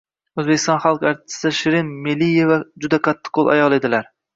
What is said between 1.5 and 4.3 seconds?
Shirin Meliyeva juda qattiqqo‘l ayol edilar.